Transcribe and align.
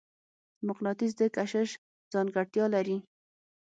مقناطیس 0.67 1.11
د 1.17 1.21
کشش 1.35 1.69
ځانګړتیا 2.13 2.65
لري. 2.75 2.97